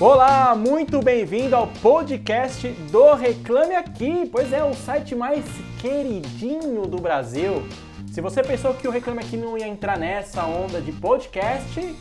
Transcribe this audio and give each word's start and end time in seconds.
Olá, 0.00 0.54
muito 0.54 1.02
bem-vindo 1.02 1.56
ao 1.56 1.66
podcast 1.66 2.68
do 2.68 3.14
Reclame 3.14 3.74
Aqui. 3.74 4.28
Pois 4.30 4.52
é, 4.52 4.62
o 4.62 4.72
site 4.72 5.12
mais 5.12 5.44
queridinho 5.80 6.82
do 6.86 6.98
Brasil. 6.98 7.66
Se 8.06 8.20
você 8.20 8.40
pensou 8.40 8.74
que 8.74 8.86
o 8.86 8.92
Reclame 8.92 9.18
Aqui 9.18 9.36
não 9.36 9.58
ia 9.58 9.66
entrar 9.66 9.98
nessa 9.98 10.44
onda 10.46 10.80
de 10.80 10.92
podcast, 10.92 11.96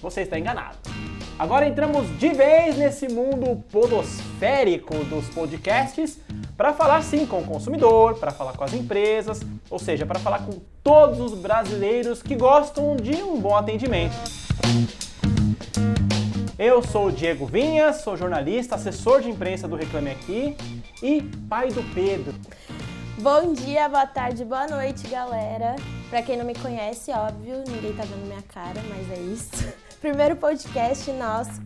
você 0.00 0.22
está 0.22 0.38
enganado. 0.38 0.78
Agora 1.38 1.68
entramos 1.68 2.08
de 2.18 2.30
vez 2.30 2.78
nesse 2.78 3.06
mundo 3.06 3.62
podosférico 3.70 4.94
dos 5.04 5.28
podcasts 5.28 6.18
para 6.56 6.72
falar 6.72 7.02
sim 7.02 7.26
com 7.26 7.40
o 7.40 7.44
consumidor, 7.44 8.14
para 8.14 8.30
falar 8.30 8.54
com 8.54 8.64
as 8.64 8.72
empresas, 8.72 9.42
ou 9.68 9.78
seja, 9.78 10.06
para 10.06 10.18
falar 10.18 10.46
com 10.46 10.58
todos 10.82 11.20
os 11.20 11.38
brasileiros 11.38 12.22
que 12.22 12.34
gostam 12.34 12.96
de 12.96 13.22
um 13.22 13.38
bom 13.38 13.54
atendimento. 13.54 14.16
Eu 16.64 16.80
sou 16.80 17.08
o 17.08 17.12
Diego 17.12 17.44
Vinhas, 17.44 18.02
sou 18.02 18.16
jornalista, 18.16 18.76
assessor 18.76 19.20
de 19.20 19.28
imprensa 19.28 19.66
do 19.66 19.74
Reclame 19.74 20.12
Aqui 20.12 20.56
e 21.02 21.20
pai 21.48 21.72
do 21.72 21.82
Pedro. 21.92 22.32
Bom 23.18 23.52
dia, 23.52 23.88
boa 23.88 24.06
tarde, 24.06 24.44
boa 24.44 24.68
noite, 24.68 25.08
galera. 25.08 25.74
Pra 26.08 26.22
quem 26.22 26.36
não 26.36 26.44
me 26.44 26.54
conhece, 26.54 27.10
óbvio, 27.10 27.64
ninguém 27.66 27.92
tá 27.94 28.04
vendo 28.04 28.28
minha 28.28 28.42
cara, 28.42 28.80
mas 28.88 29.10
é 29.10 29.20
isso. 29.20 29.74
Primeiro 30.00 30.36
podcast 30.36 31.10
nosso. 31.10 31.60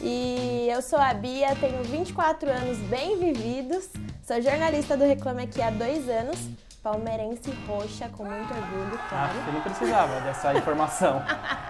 E 0.00 0.66
eu 0.72 0.80
sou 0.80 0.98
a 0.98 1.12
Bia, 1.12 1.54
tenho 1.56 1.84
24 1.84 2.48
anos 2.48 2.78
bem 2.78 3.18
vividos, 3.18 3.90
sou 4.26 4.40
jornalista 4.40 4.96
do 4.96 5.04
Reclame 5.04 5.42
Aqui 5.42 5.60
há 5.60 5.68
dois 5.68 6.08
anos 6.08 6.38
palmeirense 6.82 7.50
roxa, 7.66 8.08
com 8.08 8.24
muito 8.24 8.52
orgulho, 8.52 8.98
claro. 9.08 9.32
Ah, 9.34 9.44
eu 9.46 9.52
nem 9.52 9.62
precisava 9.62 10.20
dessa 10.20 10.54
informação. 10.54 11.22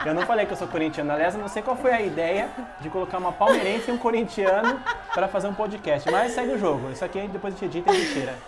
Eu 0.05 0.15
não 0.15 0.23
falei 0.23 0.47
que 0.47 0.53
eu 0.53 0.57
sou 0.57 0.69
corintiano. 0.69 1.13
Aliás, 1.13 1.35
eu 1.35 1.41
não 1.41 1.49
sei 1.49 1.63
qual 1.63 1.77
foi 1.77 1.93
a 1.93 2.01
ideia 2.01 2.51
de 2.81 2.89
colocar 2.91 3.19
uma 3.19 3.33
palmeirense 3.33 3.91
e 3.91 3.93
um 3.93 3.99
corintiano 3.99 4.81
para 5.15 5.29
fazer 5.29 5.49
um 5.49 5.55
podcast. 5.55 6.11
Mas 6.11 6.33
segue 6.33 6.53
o 6.53 6.59
jogo. 6.59 6.91
Isso 6.91 7.05
aqui 7.05 7.27
depois 7.29 7.57
de 7.59 7.65
edita 7.65 7.93
e 7.93 7.99
mentira. 7.99 8.39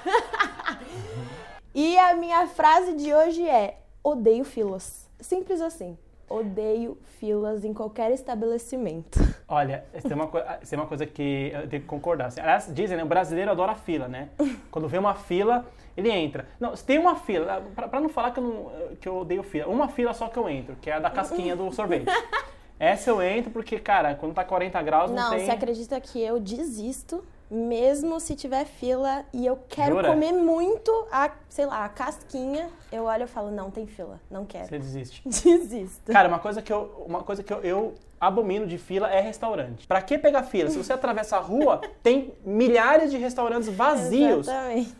E 1.74 1.98
a 1.98 2.14
minha 2.14 2.46
frase 2.46 2.94
de 2.94 3.12
hoje 3.14 3.48
é: 3.48 3.78
odeio 4.02 4.44
filas. 4.44 5.08
Simples 5.20 5.60
assim. 5.60 5.96
Odeio 6.30 6.96
filas 7.18 7.64
em 7.64 7.74
qualquer 7.74 8.12
estabelecimento. 8.12 9.18
Olha, 9.48 9.84
isso 9.92 10.12
é 10.12 10.14
uma, 10.14 10.30
isso 10.62 10.74
é 10.76 10.78
uma 10.78 10.86
coisa 10.86 11.04
que 11.04 11.50
eu 11.52 11.68
tenho 11.68 11.82
que 11.82 11.88
concordar. 11.88 12.32
Aliás, 12.38 12.72
dizem, 12.72 12.96
né? 12.96 13.02
O 13.02 13.06
brasileiro 13.06 13.50
adora 13.50 13.74
fila, 13.74 14.06
né? 14.06 14.28
Quando 14.70 14.86
vê 14.86 14.96
uma 14.96 15.12
fila, 15.12 15.66
ele 15.96 16.08
entra. 16.08 16.46
Não, 16.60 16.76
se 16.76 16.84
tem 16.84 16.98
uma 16.98 17.16
fila, 17.16 17.60
para 17.74 18.00
não 18.00 18.08
falar 18.08 18.30
que 18.30 18.38
eu, 18.38 18.44
não, 18.44 18.96
que 18.96 19.08
eu 19.08 19.16
odeio 19.16 19.42
fila, 19.42 19.66
uma 19.66 19.88
fila 19.88 20.14
só 20.14 20.28
que 20.28 20.38
eu 20.38 20.48
entro, 20.48 20.76
que 20.80 20.88
é 20.88 20.94
a 20.94 21.00
da 21.00 21.10
casquinha 21.10 21.56
do 21.56 21.72
sorvete. 21.72 22.06
Essa 22.78 23.10
eu 23.10 23.20
entro 23.20 23.50
porque, 23.50 23.78
cara, 23.80 24.14
quando 24.14 24.32
tá 24.32 24.44
40 24.44 24.80
graus 24.82 25.10
não, 25.10 25.24
não 25.24 25.30
tem... 25.30 25.40
Não, 25.40 25.44
você 25.46 25.50
acredita 25.50 26.00
que 26.00 26.22
eu 26.22 26.38
desisto 26.38 27.24
mesmo 27.50 28.20
se 28.20 28.36
tiver 28.36 28.64
fila 28.64 29.24
e 29.32 29.44
eu 29.44 29.58
quero 29.68 29.96
Jura? 29.96 30.08
comer 30.10 30.32
muito 30.32 30.90
a, 31.10 31.30
sei 31.48 31.66
lá, 31.66 31.84
a 31.84 31.88
casquinha, 31.88 32.68
eu 32.92 33.04
olho 33.04 33.24
e 33.24 33.26
falo, 33.26 33.50
não, 33.50 33.70
tem 33.70 33.86
fila, 33.86 34.20
não 34.30 34.46
quero. 34.46 34.68
Você 34.68 34.78
desiste. 34.78 35.22
Desisto. 35.26 36.12
Cara, 36.12 36.28
uma 36.28 36.38
coisa 36.38 36.62
que 36.62 36.72
eu, 36.72 37.04
uma 37.06 37.22
coisa 37.22 37.42
que 37.42 37.52
eu, 37.52 37.60
eu 37.62 37.94
abomino 38.20 38.66
de 38.66 38.78
fila 38.78 39.10
é 39.10 39.20
restaurante. 39.20 39.86
Pra 39.86 40.00
que 40.00 40.16
pegar 40.16 40.44
fila? 40.44 40.70
Se 40.70 40.78
você 40.78 40.92
atravessa 40.92 41.36
a 41.36 41.40
rua, 41.40 41.80
tem 42.02 42.32
milhares 42.44 43.10
de 43.10 43.16
restaurantes 43.16 43.68
vazios. 43.68 44.46
Exatamente. 44.46 44.94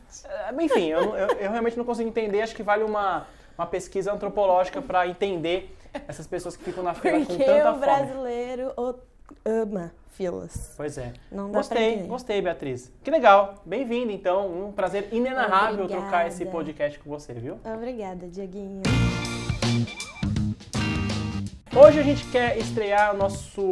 Enfim, 0.61 0.87
eu, 0.89 1.17
eu, 1.17 1.29
eu 1.29 1.51
realmente 1.51 1.77
não 1.77 1.85
consigo 1.85 2.09
entender, 2.09 2.43
acho 2.43 2.57
que 2.57 2.63
vale 2.65 2.83
uma, 2.83 3.27
uma 3.57 3.67
pesquisa 3.67 4.13
antropológica 4.13 4.83
para 4.83 5.07
entender 5.07 5.77
essas 6.09 6.27
pessoas 6.27 6.57
que 6.57 6.65
ficam 6.65 6.83
na 6.83 6.95
fila 6.95 7.19
Porque 7.19 7.33
com 7.33 7.45
tanta 7.45 7.65
fome. 7.65 7.77
o 7.77 7.81
brasileiro 7.81 8.73
ama 9.45 9.93
filas. 10.21 10.75
Pois 10.77 10.99
é. 10.99 11.15
Não 11.33 11.51
gostei, 11.51 12.03
gostei, 12.03 12.43
Beatriz. 12.43 12.93
Que 13.03 13.11
legal. 13.11 13.63
Bem-vinda, 13.65 14.13
então. 14.13 14.67
Um 14.67 14.71
prazer 14.71 15.09
inenarrável 15.13 15.85
Obrigada. 15.85 16.03
trocar 16.03 16.29
esse 16.29 16.45
podcast 16.45 16.99
com 16.99 17.09
você, 17.09 17.33
viu? 17.33 17.59
Obrigada, 17.65 18.29
Dieguinho. 18.29 18.83
Hoje 21.75 22.01
a 22.01 22.03
gente 22.03 22.23
quer 22.27 22.59
estrear 22.59 23.17
nosso 23.17 23.67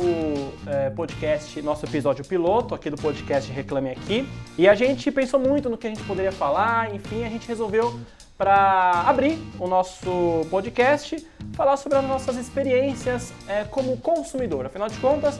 é, 0.67 0.89
podcast, 0.89 1.61
nosso 1.61 1.85
episódio 1.85 2.25
piloto 2.25 2.75
aqui 2.75 2.89
do 2.89 2.97
podcast 2.97 3.53
Reclame 3.53 3.91
Aqui. 3.91 4.27
E 4.57 4.67
a 4.67 4.75
gente 4.75 5.13
pensou 5.13 5.39
muito 5.39 5.69
no 5.69 5.77
que 5.77 5.87
a 5.87 5.91
gente 5.91 6.03
poderia 6.05 6.33
falar, 6.33 6.95
enfim, 6.95 7.27
a 7.27 7.29
gente 7.29 7.47
resolveu 7.47 8.01
para 8.39 9.03
abrir 9.05 9.39
o 9.59 9.67
nosso 9.67 10.47
podcast, 10.49 11.29
falar 11.53 11.77
sobre 11.77 11.99
as 11.99 12.05
nossas 12.05 12.37
experiências 12.37 13.35
é, 13.47 13.65
como 13.65 13.99
consumidor. 13.99 14.65
Afinal 14.65 14.89
de 14.89 14.97
contas, 14.99 15.39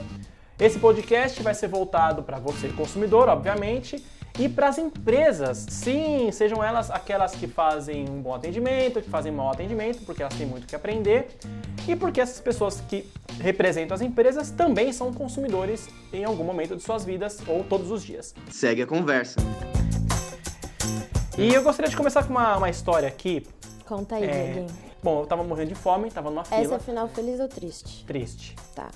esse 0.59 0.77
podcast 0.77 1.41
vai 1.41 1.53
ser 1.53 1.67
voltado 1.67 2.21
para 2.21 2.37
você, 2.37 2.67
consumidor, 2.69 3.29
obviamente, 3.29 4.03
e 4.37 4.49
para 4.49 4.67
as 4.67 4.77
empresas. 4.77 5.65
Sim, 5.69 6.29
sejam 6.31 6.63
elas 6.63 6.91
aquelas 6.91 7.33
que 7.33 7.47
fazem 7.47 8.09
um 8.09 8.21
bom 8.21 8.33
atendimento, 8.33 9.01
que 9.01 9.09
fazem 9.09 9.31
mau 9.31 9.49
atendimento, 9.49 10.03
porque 10.05 10.21
elas 10.21 10.35
têm 10.35 10.45
muito 10.45 10.67
que 10.67 10.75
aprender, 10.75 11.29
e 11.87 11.95
porque 11.95 12.19
essas 12.19 12.41
pessoas 12.41 12.81
que 12.89 13.09
representam 13.39 13.95
as 13.95 14.01
empresas 14.01 14.51
também 14.51 14.91
são 14.91 15.13
consumidores 15.13 15.87
em 16.11 16.25
algum 16.25 16.43
momento 16.43 16.75
de 16.75 16.83
suas 16.83 17.05
vidas 17.05 17.39
ou 17.47 17.63
todos 17.63 17.89
os 17.89 18.03
dias. 18.03 18.35
Segue 18.51 18.81
a 18.81 18.87
conversa. 18.87 19.39
E 21.37 21.53
eu 21.53 21.63
gostaria 21.63 21.89
de 21.89 21.95
começar 21.95 22.23
com 22.23 22.31
uma, 22.31 22.57
uma 22.57 22.69
história 22.69 23.07
aqui. 23.07 23.47
Conta 23.85 24.15
aí, 24.15 24.25
é... 24.25 24.27
Dieguinho. 24.27 24.67
Bom, 25.01 25.21
eu 25.21 25.25
tava 25.25 25.41
morrendo 25.41 25.69
de 25.69 25.75
fome, 25.75 26.11
tava 26.11 26.29
numa 26.29 26.43
fila. 26.43 26.59
Essa 26.59 26.75
é 26.75 26.79
final 26.79 27.07
feliz 27.07 27.39
ou 27.39 27.47
triste? 27.47 28.03
Triste. 28.05 28.55
Tá. 28.75 28.89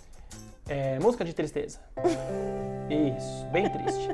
É, 0.68 0.98
música 1.00 1.26
de 1.26 1.34
tristeza. 1.34 1.80
Isso, 2.90 3.46
bem 3.52 3.70
triste. 3.70 4.08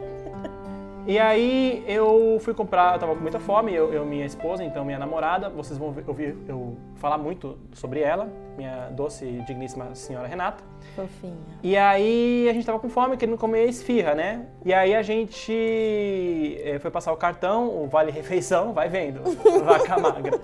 E 1.08 1.18
aí 1.18 1.84
eu 1.88 2.38
fui 2.42 2.54
comprar, 2.54 2.94
eu 2.94 3.00
tava 3.00 3.16
com 3.16 3.22
muita 3.22 3.40
fome, 3.40 3.74
eu, 3.74 3.92
eu 3.92 4.06
minha 4.06 4.26
esposa, 4.26 4.64
então 4.64 4.86
minha 4.86 5.00
namorada, 5.00 5.50
vocês 5.50 5.78
vão 5.78 5.94
ouvir 6.06 6.36
eu 6.48 6.78
falar 6.98 7.18
muito 7.18 7.58
sobre 7.74 8.02
ela, 8.02 8.30
minha 8.56 8.90
doce 8.90 9.26
e 9.26 9.42
digníssima 9.44 9.96
senhora 9.96 10.28
Renata. 10.28 10.64
Fofinha. 10.96 11.34
E 11.64 11.76
aí 11.76 12.48
a 12.48 12.54
gente 12.54 12.66
tava 12.66 12.80
com 12.80 12.90
fome, 12.90 13.18
querendo 13.18 13.38
comer 13.38 13.66
esfirra, 13.66 14.14
né? 14.14 14.46
E 14.64 14.72
aí 14.72 14.94
a 14.94 15.02
gente 15.02 16.62
é, 16.64 16.78
foi 16.78 16.92
passar 16.92 17.12
o 17.12 17.18
cartão, 17.18 17.70
o 17.70 17.88
Vale 17.88 18.12
Refeição, 18.12 18.72
vai 18.74 18.88
vendo, 18.88 19.22
vaca 19.66 19.98
magra. 19.98 20.40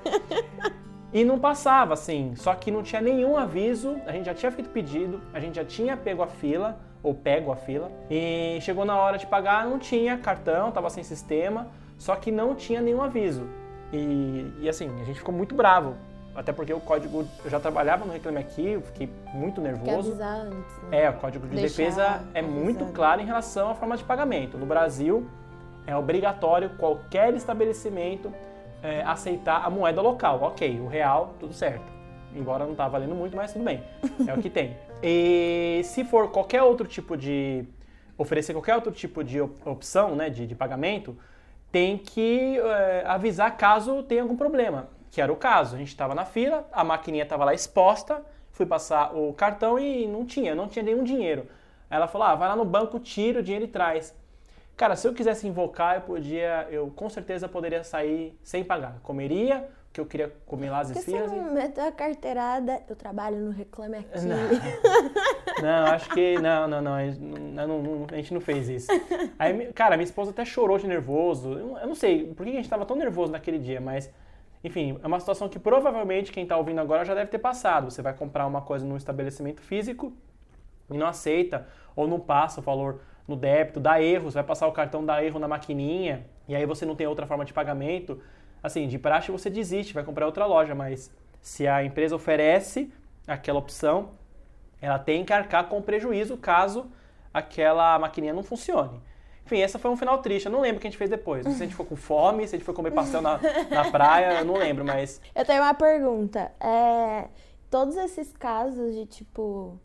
E 1.15 1.23
não 1.23 1.39
passava, 1.39 1.93
assim, 1.93 2.33
só 2.35 2.53
que 2.53 2.69
não 2.69 2.83
tinha 2.83 2.99
nenhum 2.99 3.37
aviso, 3.37 3.95
a 4.05 4.11
gente 4.11 4.25
já 4.25 4.33
tinha 4.33 4.51
feito 4.51 4.69
pedido, 4.69 5.21
a 5.33 5.39
gente 5.39 5.55
já 5.55 5.63
tinha 5.63 5.95
pego 5.95 6.21
a 6.21 6.27
fila, 6.27 6.77
ou 7.01 7.13
pego 7.13 7.53
a 7.53 7.55
fila, 7.55 7.89
e 8.11 8.59
chegou 8.59 8.83
na 8.83 8.97
hora 8.97 9.17
de 9.17 9.25
pagar, 9.25 9.65
não 9.65 9.79
tinha 9.79 10.17
cartão, 10.17 10.73
tava 10.73 10.89
sem 10.89 11.05
sistema, 11.05 11.67
só 11.97 12.17
que 12.17 12.33
não 12.33 12.53
tinha 12.53 12.81
nenhum 12.81 13.01
aviso. 13.01 13.47
E, 13.93 14.51
e 14.59 14.67
assim, 14.67 14.89
a 14.99 15.05
gente 15.05 15.19
ficou 15.19 15.33
muito 15.33 15.55
bravo, 15.55 15.95
até 16.35 16.51
porque 16.51 16.73
o 16.73 16.81
código, 16.81 17.25
eu 17.45 17.49
já 17.49 17.61
trabalhava 17.61 18.03
no 18.03 18.11
Reclame 18.11 18.39
Aqui, 18.39 18.71
eu 18.71 18.81
fiquei 18.81 19.09
muito 19.33 19.61
nervoso. 19.61 19.85
Quer 19.85 20.25
avisar 20.25 20.47
antes, 20.47 20.77
né? 20.91 21.03
É, 21.03 21.09
o 21.09 21.13
código 21.13 21.47
de 21.47 21.55
Deixar 21.55 21.77
defesa 21.77 22.23
é 22.33 22.41
muito 22.41 22.83
claro 22.87 23.21
em 23.21 23.25
relação 23.25 23.69
à 23.69 23.75
forma 23.75 23.95
de 23.95 24.03
pagamento. 24.03 24.57
No 24.57 24.65
Brasil, 24.65 25.25
é 25.87 25.95
obrigatório 25.95 26.71
qualquer 26.71 27.33
estabelecimento 27.35 28.33
é, 28.85 29.01
aceitar 29.03 29.65
a 29.65 29.69
moeda 29.69 30.01
local. 30.01 30.41
Ok, 30.43 30.79
o 30.79 30.87
real, 30.87 31.33
tudo 31.39 31.53
certo. 31.53 31.85
Embora 32.35 32.65
não 32.65 32.75
tá 32.75 32.87
valendo 32.87 33.15
muito, 33.15 33.35
mas 33.35 33.53
tudo 33.53 33.65
bem. 33.65 33.83
É 34.27 34.33
o 34.33 34.41
que 34.41 34.49
tem. 34.49 34.77
E 35.01 35.81
se 35.83 36.03
for 36.03 36.29
qualquer 36.31 36.61
outro 36.61 36.87
tipo 36.87 37.17
de. 37.17 37.65
oferecer 38.17 38.53
qualquer 38.53 38.75
outro 38.75 38.91
tipo 38.91 39.23
de 39.23 39.41
opção 39.41 40.15
né, 40.15 40.29
de, 40.29 40.45
de 40.45 40.55
pagamento, 40.55 41.17
tem 41.71 41.97
que 41.97 42.57
é, 42.59 43.03
avisar 43.05 43.57
caso 43.57 44.03
tenha 44.03 44.21
algum 44.21 44.35
problema. 44.35 44.87
Que 45.09 45.21
era 45.21 45.31
o 45.31 45.35
caso. 45.35 45.75
A 45.75 45.79
gente 45.79 45.87
estava 45.87 46.13
na 46.13 46.25
fila, 46.25 46.67
a 46.71 46.83
maquininha 46.83 47.23
estava 47.23 47.45
lá 47.45 47.53
exposta, 47.53 48.21
fui 48.51 48.65
passar 48.65 49.15
o 49.15 49.33
cartão 49.33 49.79
e 49.79 50.05
não 50.07 50.25
tinha, 50.25 50.53
não 50.53 50.67
tinha 50.67 50.83
nenhum 50.83 51.03
dinheiro. 51.03 51.47
Ela 51.89 52.07
falou: 52.07 52.27
ah, 52.27 52.35
vai 52.35 52.49
lá 52.49 52.55
no 52.55 52.65
banco, 52.65 52.99
tira 52.99 53.39
o 53.39 53.43
dinheiro 53.43 53.65
e 53.65 53.69
traz. 53.69 54.13
Cara, 54.75 54.95
se 54.95 55.07
eu 55.07 55.13
quisesse 55.13 55.47
invocar, 55.47 55.95
eu 55.95 56.01
podia, 56.01 56.67
eu 56.69 56.91
com 56.91 57.09
certeza 57.09 57.47
poderia 57.47 57.83
sair 57.83 58.37
sem 58.43 58.63
pagar. 58.63 58.99
Comeria, 59.01 59.69
que 59.93 60.01
eu 60.01 60.05
queria 60.05 60.33
comer 60.45 60.69
lá 60.69 60.79
as 60.79 60.89
esfirras. 60.89 61.31
Você 61.31 61.35
não 61.37 61.53
meteu 61.53 61.85
a 61.85 61.91
carteirada, 61.93 62.81
eu 62.89 62.95
trabalho 62.97 63.37
no 63.37 63.51
Reclame 63.51 63.99
Aqui. 63.99 64.25
Não, 64.25 64.35
não 65.63 65.85
acho 65.93 66.09
que, 66.09 66.37
não, 66.39 66.67
não, 66.67 66.81
não, 66.81 66.93
a 66.95 67.05
gente 67.05 67.21
não, 67.21 68.07
a 68.11 68.15
gente 68.17 68.33
não 68.33 68.41
fez 68.41 68.67
isso. 68.67 68.91
Aí, 69.39 69.71
cara, 69.71 69.95
minha 69.95 70.03
esposa 70.03 70.31
até 70.31 70.43
chorou 70.43 70.77
de 70.77 70.85
nervoso. 70.85 71.53
Eu 71.53 71.87
não 71.87 71.95
sei 71.95 72.33
por 72.33 72.45
que 72.45 72.51
a 72.51 72.55
gente 72.55 72.65
estava 72.65 72.85
tão 72.85 72.97
nervoso 72.97 73.31
naquele 73.31 73.57
dia, 73.57 73.79
mas, 73.79 74.11
enfim, 74.61 74.99
é 75.01 75.07
uma 75.07 75.21
situação 75.21 75.47
que 75.47 75.57
provavelmente 75.57 76.33
quem 76.33 76.43
está 76.43 76.57
ouvindo 76.57 76.81
agora 76.81 77.05
já 77.05 77.15
deve 77.15 77.31
ter 77.31 77.39
passado. 77.39 77.89
Você 77.89 78.01
vai 78.01 78.13
comprar 78.13 78.45
uma 78.45 78.61
coisa 78.61 78.85
num 78.85 78.97
estabelecimento 78.97 79.61
físico 79.61 80.11
e 80.89 80.97
não 80.97 81.07
aceita 81.07 81.67
ou 81.95 82.07
não 82.07 82.19
passa 82.19 82.59
o 82.59 82.63
valor 82.63 83.01
no 83.27 83.35
débito, 83.35 83.79
dá 83.79 84.01
erro, 84.01 84.29
você 84.29 84.35
vai 84.35 84.43
passar 84.43 84.67
o 84.67 84.71
cartão, 84.71 85.03
dá 85.03 85.23
erro 85.23 85.39
na 85.39 85.47
maquininha, 85.47 86.25
e 86.47 86.55
aí 86.55 86.65
você 86.65 86.85
não 86.85 86.95
tem 86.95 87.07
outra 87.07 87.25
forma 87.25 87.43
de 87.43 87.53
pagamento. 87.53 88.21
Assim, 88.61 88.87
de 88.87 88.99
praxe 88.99 89.31
você 89.31 89.49
desiste, 89.49 89.93
vai 89.93 90.03
comprar 90.03 90.25
outra 90.25 90.45
loja, 90.45 90.75
mas 90.75 91.11
se 91.41 91.67
a 91.67 91.83
empresa 91.83 92.15
oferece 92.15 92.91
aquela 93.27 93.59
opção, 93.59 94.11
ela 94.81 94.99
tem 94.99 95.23
que 95.23 95.33
arcar 95.33 95.67
com 95.67 95.81
prejuízo 95.81 96.37
caso 96.37 96.91
aquela 97.33 97.97
maquininha 97.99 98.33
não 98.33 98.43
funcione. 98.43 99.01
Enfim, 99.45 99.59
essa 99.59 99.77
foi 99.77 99.91
um 99.91 99.97
final 99.97 100.17
triste. 100.19 100.47
Eu 100.47 100.51
não 100.51 100.61
lembro 100.61 100.77
o 100.77 100.81
que 100.81 100.87
a 100.87 100.89
gente 100.89 100.97
fez 100.97 101.09
depois. 101.09 101.43
Se 101.43 101.49
a 101.49 101.65
gente 101.65 101.71
ficou 101.71 101.85
com 101.85 101.95
fome, 101.95 102.47
se 102.47 102.55
a 102.55 102.57
gente 102.57 102.65
foi 102.65 102.73
comer 102.73 102.91
pastel 102.91 103.21
na, 103.21 103.39
na 103.69 103.91
praia, 103.91 104.39
eu 104.39 104.45
não 104.45 104.55
lembro, 104.55 104.83
mas. 104.83 105.21
Eu 105.35 105.45
tenho 105.45 105.61
uma 105.61 105.73
pergunta. 105.75 106.51
É, 106.59 107.27
todos 107.69 107.95
esses 107.95 108.33
casos 108.33 108.95
de 108.95 109.05
tipo. 109.05 109.79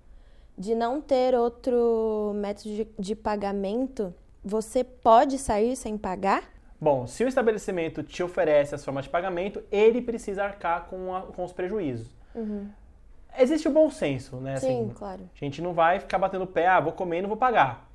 De 0.61 0.75
não 0.75 1.01
ter 1.01 1.35
outro 1.35 2.33
método 2.37 2.69
de, 2.77 2.89
de 2.99 3.15
pagamento, 3.17 4.15
você 4.45 4.85
pode 4.85 5.39
sair 5.39 5.75
sem 5.75 5.97
pagar? 5.97 6.45
Bom, 6.79 7.07
se 7.07 7.25
o 7.25 7.29
estabelecimento 7.29 8.03
te 8.03 8.23
oferece 8.23 8.75
as 8.75 8.85
formas 8.85 9.05
de 9.05 9.11
pagamento, 9.11 9.63
ele 9.73 10.03
precisa 10.03 10.45
arcar 10.45 10.85
com, 10.91 11.15
a- 11.17 11.23
com 11.23 11.45
os 11.45 11.53
prejuízos. 11.53 12.09
Existe 13.39 13.69
o 13.69 13.71
bom 13.71 13.91
senso, 13.91 14.37
né? 14.37 14.57
Sim, 14.59 14.83
assim, 14.85 14.89
claro. 14.95 15.23
A 15.35 15.45
gente 15.45 15.63
não 15.63 15.73
vai 15.73 15.99
ficar 16.01 16.19
batendo 16.19 16.45
o 16.45 16.47
pé, 16.47 16.67
ah, 16.67 16.81
vou 16.81 16.93
comer 16.93 17.19
e 17.19 17.23
não 17.23 17.29
vou 17.29 17.39
pagar. 17.39 17.89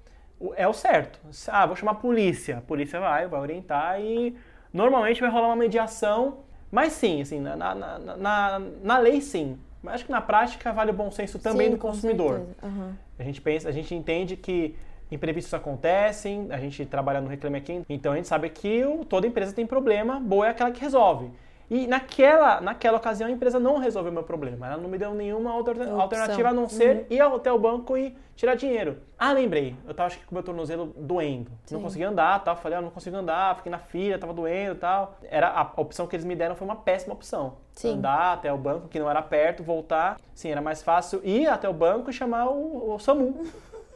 É 0.55 0.67
o 0.67 0.73
certo. 0.73 1.19
Ah, 1.47 1.65
vou 1.65 1.75
chamar 1.75 1.91
a 1.93 1.95
polícia. 1.95 2.57
A 2.57 2.61
polícia 2.61 2.99
vai, 2.99 3.27
vai 3.27 3.39
orientar 3.39 4.01
e 4.01 4.35
normalmente 4.73 5.21
vai 5.21 5.29
rolar 5.29 5.47
uma 5.47 5.55
mediação. 5.55 6.39
Mas 6.71 6.93
sim, 6.93 7.21
assim, 7.21 7.39
na, 7.39 7.55
na, 7.55 7.75
na- 7.99 8.59
na 8.81 8.97
lei 8.97 9.21
sim. 9.21 9.57
Mas 9.85 9.95
acho 9.95 10.05
que 10.05 10.11
na 10.11 10.19
prática 10.21 10.71
vale 10.73 10.91
o 10.91 10.93
bom 10.93 11.11
senso 11.11 11.37
também 11.39 11.67
Sim, 11.67 11.73
do 11.73 11.77
consumidor. 11.77 12.41
Aham. 12.61 12.97
A 13.19 13.23
gente 13.23 13.39
pensa, 13.39 13.69
a 13.69 13.71
gente 13.71 13.93
entende 13.93 14.35
que 14.35 14.75
imprevistos 15.11 15.53
acontecem, 15.53 16.47
a 16.49 16.57
gente 16.57 16.83
trabalha 16.85 17.21
no 17.21 17.27
Reclame 17.29 17.57
Aqui, 17.59 17.83
então 17.87 18.11
a 18.11 18.15
gente 18.15 18.27
sabe 18.27 18.49
que 18.49 18.83
o- 18.83 19.05
toda 19.05 19.27
empresa 19.27 19.53
tem 19.53 19.65
problema, 19.65 20.19
boa 20.19 20.47
é 20.47 20.49
aquela 20.49 20.71
que 20.71 20.81
resolve. 20.81 21.29
E 21.69 21.87
naquela, 21.87 22.61
naquela 22.61 22.97
ocasião 22.97 23.27
a 23.27 23.31
empresa 23.31 23.59
não 23.59 23.77
resolveu 23.77 24.11
o 24.11 24.13
meu 24.13 24.23
problema, 24.23 24.67
ela 24.67 24.77
não 24.77 24.87
me 24.89 24.97
deu 24.99 25.13
nenhuma 25.15 25.55
outra 25.55 25.73
Opção. 25.73 25.99
alternativa 25.99 26.49
a 26.49 26.53
não 26.53 26.69
ser 26.69 27.07
ir 27.09 27.19
ao- 27.19 27.35
até 27.35 27.51
o 27.51 27.57
banco 27.57 27.97
e 27.97 28.15
tirar 28.35 28.53
dinheiro. 28.55 28.97
Ah, 29.17 29.31
lembrei, 29.31 29.75
eu 29.87 29.93
tava 29.93 30.07
acho 30.07 30.19
que 30.19 30.25
com 30.25 30.31
o 30.31 30.35
meu 30.35 30.43
tornozelo 30.43 30.93
doendo, 30.97 31.49
não 31.71 31.79
Sim. 31.79 31.81
conseguia 31.81 32.09
andar, 32.09 32.43
tal, 32.43 32.55
falei, 32.55 32.77
ah, 32.77 32.81
não 32.81 32.91
consigo 32.91 33.15
andar, 33.17 33.55
fiquei 33.55 33.71
na 33.71 33.79
fila, 33.79 34.17
tava 34.19 34.33
doendo, 34.33 34.75
tal. 34.75 35.17
Era 35.23 35.49
a 35.49 35.81
opção 35.81 36.05
que 36.05 36.15
eles 36.15 36.25
me 36.25 36.35
deram 36.35 36.55
foi 36.55 36.67
uma 36.67 36.75
péssima 36.75 37.13
opção. 37.13 37.53
Sim. 37.73 37.93
Andar 37.95 38.33
até 38.33 38.53
o 38.53 38.57
banco, 38.57 38.87
que 38.87 38.99
não 38.99 39.09
era 39.09 39.21
perto, 39.23 39.63
voltar. 39.63 40.17
Sim, 40.35 40.51
era 40.51 40.61
mais 40.61 40.83
fácil 40.83 41.19
ir 41.23 41.47
até 41.47 41.67
o 41.67 41.73
banco 41.73 42.09
e 42.11 42.13
chamar 42.13 42.47
o, 42.47 42.93
o 42.93 42.99
SAMU, 42.99 43.43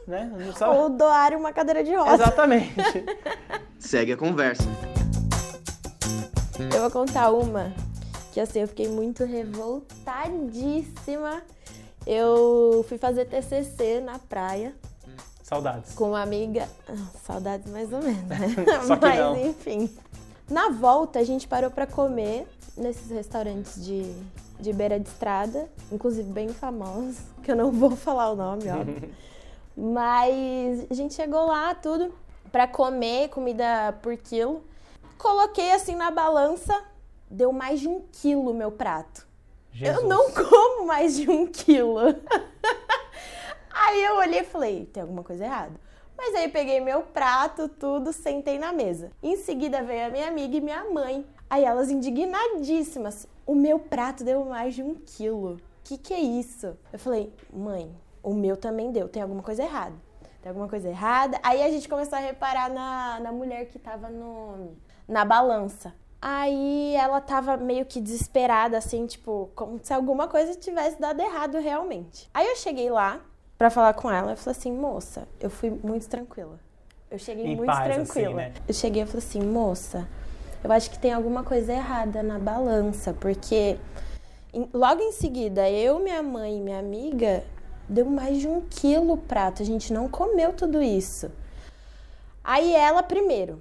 né? 0.08 0.28
Não 0.34 0.74
Ou 0.74 0.88
doar 0.90 1.34
uma 1.34 1.52
cadeira 1.52 1.84
de 1.84 1.94
rodas. 1.94 2.14
Exatamente. 2.14 2.74
Segue 3.78 4.12
a 4.14 4.16
conversa. 4.16 4.64
Eu 6.74 6.80
vou 6.82 6.90
contar 6.90 7.30
uma 7.30 7.72
que 8.32 8.40
assim, 8.40 8.60
eu 8.60 8.68
fiquei 8.68 8.88
muito 8.88 9.24
revoltadíssima. 9.24 11.42
Eu 12.06 12.84
fui 12.88 12.96
fazer 12.98 13.26
TCC 13.26 14.00
na 14.00 14.18
praia 14.18 14.74
Saudades. 15.42 15.92
com 15.94 16.08
uma 16.10 16.22
amiga. 16.22 16.68
Ah, 16.88 16.94
Saudades 17.24 17.70
mais 17.70 17.92
ou 17.92 18.00
menos, 18.02 18.22
né? 18.24 18.38
Só 18.86 18.96
que 18.96 19.06
Mas 19.06 19.18
não. 19.18 19.46
enfim. 19.46 19.90
Na 20.48 20.70
volta, 20.70 21.18
a 21.18 21.24
gente 21.24 21.46
parou 21.46 21.70
pra 21.70 21.86
comer 21.86 22.46
nesses 22.76 23.10
restaurantes 23.10 23.84
de, 23.84 24.12
de 24.58 24.72
beira 24.72 24.98
de 24.98 25.08
estrada, 25.08 25.68
inclusive 25.92 26.30
bem 26.32 26.48
famosos, 26.48 27.16
que 27.42 27.52
eu 27.52 27.56
não 27.56 27.70
vou 27.70 27.94
falar 27.96 28.30
o 28.30 28.36
nome, 28.36 28.68
óbvio. 28.68 29.10
Mas 29.76 30.86
a 30.90 30.94
gente 30.94 31.14
chegou 31.14 31.46
lá, 31.46 31.74
tudo, 31.74 32.12
pra 32.50 32.66
comer 32.66 33.28
comida 33.28 33.94
por 34.02 34.16
quilo. 34.16 34.62
Coloquei 35.20 35.72
assim 35.72 35.94
na 35.94 36.10
balança, 36.10 36.82
deu 37.30 37.52
mais 37.52 37.78
de 37.78 37.86
um 37.86 38.00
quilo 38.10 38.54
meu 38.54 38.72
prato. 38.72 39.28
Jesus. 39.70 39.98
Eu 39.98 40.08
não 40.08 40.30
como 40.32 40.86
mais 40.86 41.14
de 41.14 41.30
um 41.30 41.46
quilo. 41.46 42.00
aí 43.70 44.02
eu 44.02 44.16
olhei 44.16 44.40
e 44.40 44.44
falei, 44.44 44.86
tem 44.86 45.02
alguma 45.02 45.22
coisa 45.22 45.44
errada. 45.44 45.78
Mas 46.16 46.34
aí 46.34 46.48
peguei 46.48 46.80
meu 46.80 47.02
prato, 47.02 47.68
tudo, 47.68 48.14
sentei 48.14 48.58
na 48.58 48.72
mesa. 48.72 49.12
Em 49.22 49.36
seguida 49.36 49.82
veio 49.82 50.06
a 50.06 50.10
minha 50.10 50.26
amiga 50.26 50.56
e 50.56 50.60
minha 50.60 50.84
mãe. 50.90 51.26
Aí 51.50 51.64
elas 51.64 51.90
indignadíssimas. 51.90 53.28
O 53.46 53.54
meu 53.54 53.78
prato 53.78 54.24
deu 54.24 54.46
mais 54.46 54.74
de 54.74 54.82
um 54.82 54.94
quilo. 54.94 55.60
Que 55.84 55.98
que 55.98 56.14
é 56.14 56.20
isso? 56.20 56.78
Eu 56.90 56.98
falei, 56.98 57.30
mãe, 57.52 57.94
o 58.22 58.32
meu 58.32 58.56
também 58.56 58.90
deu. 58.90 59.06
Tem 59.06 59.20
alguma 59.20 59.42
coisa 59.42 59.62
errada. 59.62 59.96
Tem 60.40 60.48
alguma 60.48 60.68
coisa 60.68 60.88
errada. 60.88 61.38
Aí 61.42 61.62
a 61.62 61.68
gente 61.68 61.90
começou 61.90 62.16
a 62.16 62.22
reparar 62.22 62.70
na, 62.70 63.20
na 63.20 63.32
mulher 63.32 63.66
que 63.66 63.78
tava 63.78 64.08
no, 64.08 64.74
na 65.10 65.24
balança. 65.24 65.92
Aí 66.22 66.94
ela 66.96 67.20
tava 67.20 67.56
meio 67.56 67.84
que 67.84 68.00
desesperada, 68.00 68.76
assim, 68.78 69.06
tipo, 69.06 69.50
como 69.54 69.80
se 69.82 69.92
alguma 69.92 70.28
coisa 70.28 70.54
tivesse 70.54 71.00
dado 71.00 71.20
errado 71.20 71.58
realmente. 71.58 72.28
Aí 72.32 72.46
eu 72.46 72.56
cheguei 72.56 72.90
lá 72.90 73.20
pra 73.58 73.70
falar 73.70 73.94
com 73.94 74.10
ela 74.10 74.32
e 74.34 74.36
falei 74.36 74.56
assim, 74.58 74.72
moça, 74.72 75.26
eu 75.40 75.50
fui 75.50 75.70
muito 75.70 76.08
tranquila. 76.08 76.58
Eu 77.10 77.18
cheguei 77.18 77.44
Em 77.46 77.56
muito 77.56 77.66
paz, 77.66 77.90
assim, 77.98 78.04
tranquila. 78.04 78.36
né? 78.36 78.52
Eu 78.68 78.74
cheguei 78.74 79.02
e 79.02 79.06
falei 79.06 79.26
assim, 79.26 79.42
moça, 79.42 80.06
eu 80.62 80.70
acho 80.70 80.90
que 80.90 80.98
tem 80.98 81.12
alguma 81.12 81.42
coisa 81.42 81.72
errada 81.72 82.22
na 82.22 82.38
balança, 82.38 83.12
porque 83.14 83.78
em- 84.52 84.68
logo 84.72 85.00
em 85.00 85.12
seguida, 85.12 85.68
eu, 85.70 85.98
minha 85.98 86.22
mãe 86.22 86.58
e 86.58 86.60
minha 86.60 86.78
amiga 86.78 87.42
deu 87.88 88.04
mais 88.06 88.38
de 88.38 88.46
um 88.46 88.60
quilo 88.60 89.14
o 89.14 89.16
prato. 89.16 89.62
A 89.62 89.66
gente 89.66 89.92
não 89.92 90.06
comeu 90.08 90.52
tudo 90.52 90.80
isso. 90.82 91.30
Aí 92.44 92.72
ela 92.74 93.02
primeiro, 93.02 93.60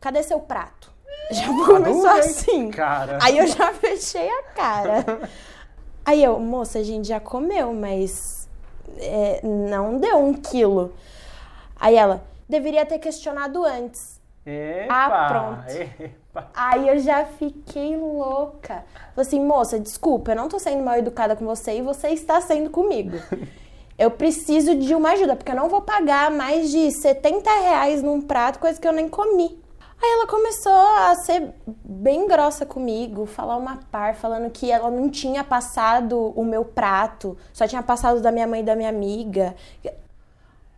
cadê 0.00 0.22
seu 0.22 0.40
prato? 0.40 0.90
Já 1.30 1.46
começou 1.46 2.08
assim. 2.08 2.70
Cara. 2.70 3.18
Aí 3.22 3.38
eu 3.38 3.46
já 3.46 3.72
fechei 3.74 4.28
a 4.28 4.42
cara. 4.54 5.28
Aí 6.04 6.22
eu, 6.24 6.40
moça, 6.40 6.78
a 6.78 6.82
gente 6.82 7.06
já 7.06 7.20
comeu, 7.20 7.72
mas 7.72 8.48
é, 8.98 9.40
não 9.44 9.98
deu 9.98 10.16
um 10.18 10.34
quilo. 10.34 10.92
Aí 11.78 11.94
ela, 11.96 12.24
deveria 12.48 12.84
ter 12.84 12.98
questionado 12.98 13.64
antes. 13.64 14.20
Epa, 14.44 14.94
Ah, 14.94 15.28
pronto. 15.28 15.70
epa. 15.70 16.50
Aí 16.54 16.88
eu 16.88 16.98
já 16.98 17.24
fiquei 17.24 17.96
louca. 17.96 18.84
Falei 19.14 19.28
assim, 19.28 19.44
moça, 19.44 19.78
desculpa, 19.78 20.32
eu 20.32 20.36
não 20.36 20.48
tô 20.48 20.58
sendo 20.58 20.82
mal 20.82 20.96
educada 20.96 21.36
com 21.36 21.44
você 21.44 21.76
e 21.76 21.82
você 21.82 22.08
está 22.08 22.40
sendo 22.40 22.70
comigo. 22.70 23.16
Eu 23.98 24.10
preciso 24.10 24.74
de 24.76 24.94
uma 24.94 25.10
ajuda, 25.10 25.36
porque 25.36 25.52
eu 25.52 25.56
não 25.56 25.68
vou 25.68 25.82
pagar 25.82 26.30
mais 26.30 26.70
de 26.70 26.90
70 26.90 27.50
reais 27.60 28.02
num 28.02 28.18
prato, 28.22 28.58
coisa 28.58 28.80
que 28.80 28.88
eu 28.88 28.94
nem 28.94 29.06
comi. 29.10 29.62
Aí 30.02 30.10
ela 30.12 30.26
começou 30.26 30.72
a 30.72 31.14
ser 31.14 31.52
bem 31.66 32.26
grossa 32.26 32.64
comigo, 32.64 33.26
falar 33.26 33.56
uma 33.56 33.76
par, 33.90 34.14
falando 34.14 34.50
que 34.50 34.70
ela 34.70 34.90
não 34.90 35.10
tinha 35.10 35.44
passado 35.44 36.32
o 36.34 36.42
meu 36.42 36.64
prato, 36.64 37.36
só 37.52 37.68
tinha 37.68 37.82
passado 37.82 38.20
da 38.20 38.32
minha 38.32 38.46
mãe 38.46 38.60
e 38.60 38.64
da 38.64 38.74
minha 38.74 38.88
amiga. 38.88 39.54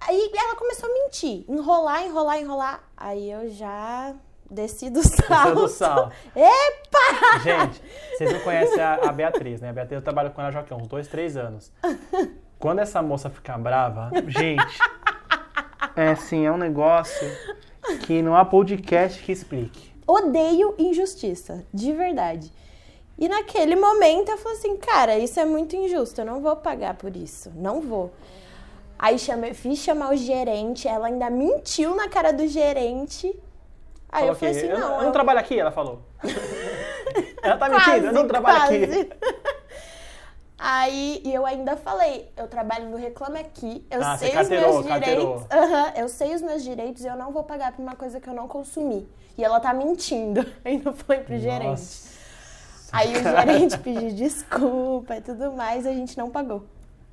Aí 0.00 0.30
ela 0.34 0.56
começou 0.56 0.90
a 0.90 0.92
mentir, 0.92 1.44
enrolar, 1.48 2.04
enrolar, 2.04 2.38
enrolar. 2.40 2.80
Aí 2.96 3.30
eu 3.30 3.48
já 3.50 4.12
desci 4.50 4.90
do 4.90 5.02
salto. 5.02 5.28
Desceu 5.28 5.54
do 5.54 5.68
salto. 5.68 6.12
Epa! 6.34 7.38
Gente, 7.44 7.82
vocês 8.10 8.32
não 8.32 8.40
conhecem 8.40 8.82
a, 8.82 8.94
a 8.94 9.12
Beatriz, 9.12 9.60
né? 9.60 9.70
A 9.70 9.72
Beatriz 9.72 9.98
eu 9.98 10.02
trabalho 10.02 10.32
com 10.32 10.40
ela 10.40 10.50
já 10.50 10.64
há 10.68 10.74
uns 10.74 10.88
dois, 10.88 11.06
três 11.06 11.36
anos. 11.36 11.72
Quando 12.58 12.80
essa 12.80 13.00
moça 13.00 13.30
ficar 13.30 13.56
brava, 13.58 14.10
gente, 14.26 14.78
é 15.94 16.08
assim, 16.08 16.44
é 16.44 16.50
um 16.50 16.58
negócio 16.58 17.28
que 18.02 18.20
não 18.20 18.36
há 18.36 18.44
podcast 18.44 19.22
que 19.22 19.32
explique. 19.32 19.92
Odeio 20.06 20.74
injustiça, 20.78 21.64
de 21.72 21.92
verdade. 21.92 22.52
E 23.18 23.28
naquele 23.28 23.76
momento 23.76 24.30
eu 24.30 24.38
falei 24.38 24.58
assim, 24.58 24.76
cara, 24.76 25.18
isso 25.18 25.38
é 25.38 25.44
muito 25.44 25.76
injusto, 25.76 26.20
eu 26.20 26.24
não 26.24 26.40
vou 26.40 26.56
pagar 26.56 26.94
por 26.94 27.16
isso, 27.16 27.52
não 27.54 27.80
vou. 27.80 28.12
Aí 28.98 29.18
chamei, 29.18 29.54
fiz 29.54 29.78
chamar 29.78 30.12
o 30.12 30.16
gerente, 30.16 30.88
ela 30.88 31.06
ainda 31.06 31.30
mentiu 31.30 31.94
na 31.94 32.08
cara 32.08 32.32
do 32.32 32.46
gerente. 32.46 33.26
Aí 34.10 34.26
eu 34.26 34.34
Falou 34.34 34.34
falei 34.34 34.54
que, 34.54 34.60
assim, 34.60 34.68
eu, 34.68 34.78
não, 34.78 34.98
eu 34.98 35.04
não 35.04 35.12
trabalho 35.12 35.38
aqui, 35.38 35.58
ela 35.58 35.72
falou. 35.72 36.00
ela 37.42 37.56
tá 37.56 37.70
Quase, 37.70 37.90
mentindo, 37.90 38.06
eu 38.06 38.12
não 38.12 38.28
trabalho 38.28 38.62
aqui. 38.62 39.10
Aí 40.64 41.20
e 41.24 41.34
eu 41.34 41.44
ainda 41.44 41.76
falei, 41.76 42.30
eu 42.36 42.46
trabalho 42.46 42.88
no 42.88 42.96
Reclame 42.96 43.40
Aqui, 43.40 43.84
eu 43.90 44.00
Ah, 44.00 44.16
sei 44.16 44.28
os 44.28 44.34
carteirou, 44.34 44.84
meus 44.84 44.86
direitos. 44.86 45.42
Eu 45.96 46.08
sei 46.08 46.34
os 46.34 46.40
meus 46.42 46.62
direitos 46.62 47.04
e 47.04 47.08
eu 47.08 47.16
não 47.16 47.32
vou 47.32 47.42
pagar 47.42 47.72
por 47.72 47.82
uma 47.82 47.96
coisa 47.96 48.20
que 48.20 48.28
eu 48.28 48.34
não 48.34 48.46
consumi. 48.46 49.08
E 49.36 49.42
ela 49.42 49.58
tá 49.58 49.74
mentindo. 49.74 50.46
Ainda 50.64 50.92
falei 50.92 51.22
pro 51.22 51.36
gerente. 51.36 51.66
Nossa. 51.66 52.12
Aí 52.92 53.12
o 53.16 53.22
gerente 53.22 53.78
pediu 53.78 54.10
desculpa 54.12 55.16
e 55.16 55.20
tudo 55.20 55.52
mais, 55.52 55.84
a 55.84 55.92
gente 55.92 56.16
não 56.16 56.30
pagou. 56.30 56.62